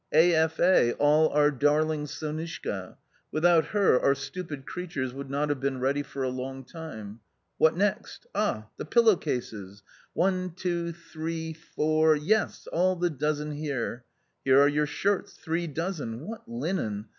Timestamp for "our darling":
1.29-2.07